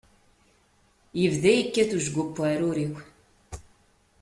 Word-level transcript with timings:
Yebda 1.21 1.51
yekkat 1.57 1.91
wejgu 1.95 2.23
n 2.27 2.31
uɛrur-iw. 2.41 2.93